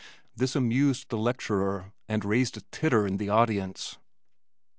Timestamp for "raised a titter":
2.25-3.05